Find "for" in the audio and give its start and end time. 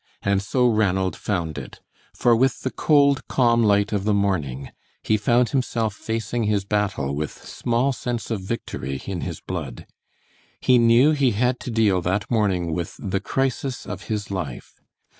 2.15-2.35